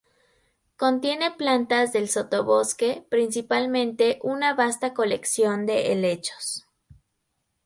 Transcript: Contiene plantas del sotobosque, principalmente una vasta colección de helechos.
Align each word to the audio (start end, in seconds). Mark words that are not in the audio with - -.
Contiene 0.77 1.29
plantas 1.29 1.93
del 1.93 2.09
sotobosque, 2.09 3.05
principalmente 3.07 4.17
una 4.23 4.55
vasta 4.55 4.95
colección 4.95 5.67
de 5.67 5.91
helechos. 5.93 6.65